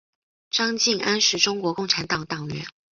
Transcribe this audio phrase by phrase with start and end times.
[0.49, 2.65] 张敬安是中国共产党党员。